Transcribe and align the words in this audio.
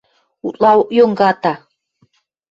Утлаок 0.47 0.87
йонгата 0.97 1.53